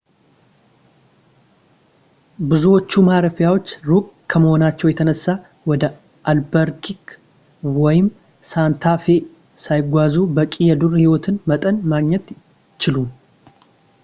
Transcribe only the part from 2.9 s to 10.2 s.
ማረፊያዎች ሩቅ ከመሆናቸው የተነሳ ወደ አልበከርኪ ወይም ሳንታ ፌ ሳይጓዙ